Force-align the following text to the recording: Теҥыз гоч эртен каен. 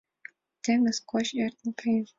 Теҥыз 0.63 0.97
гоч 1.09 1.27
эртен 1.43 1.69
каен. 1.79 2.05